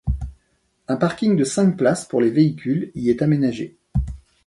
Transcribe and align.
Un 0.87 0.95
parking, 0.95 1.35
de 1.37 1.43
cinq 1.43 1.77
places, 1.77 2.05
pour 2.05 2.21
les 2.21 2.31
véhicules 2.31 2.91
y 2.95 3.11
est 3.11 3.21
aménagé. 3.21 3.77